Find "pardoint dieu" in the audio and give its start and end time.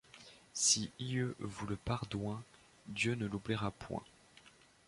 1.75-3.13